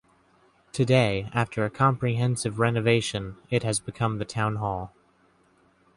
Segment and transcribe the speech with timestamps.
[0.71, 4.95] Today after a comprehensive renovation it has become the town hall.